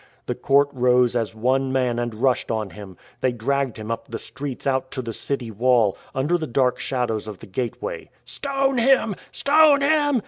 The 0.25 0.33
court 0.33 0.69
rose 0.73 1.15
as 1.15 1.35
one 1.35 1.71
man 1.71 1.99
and 1.99 2.15
rushed 2.23 2.49
on 2.49 2.71
him. 2.71 2.97
They 3.19 3.31
dragged 3.31 3.77
him 3.77 3.91
up 3.91 4.07
the 4.07 4.17
streets 4.17 4.65
out 4.65 4.89
to 4.93 5.03
the 5.03 5.13
city 5.13 5.51
wall, 5.51 5.95
under 6.15 6.39
the 6.39 6.47
dark 6.47 6.79
shadows 6.79 7.27
of 7.27 7.37
the 7.37 7.45
gateway." 7.45 8.09
Stone 8.25 8.79
him, 8.79 9.15
stone 9.31 9.81
him 9.81 10.19